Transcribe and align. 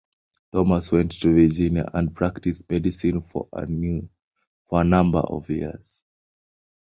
Thomas 0.51 0.91
went 0.91 1.11
to 1.21 1.31
Virginia 1.31 1.87
and 1.93 2.15
practiced 2.15 2.67
medicine 2.71 3.21
for 3.21 3.47
a 3.53 3.67
number 4.83 5.19
of 5.19 5.47
years. 5.47 6.03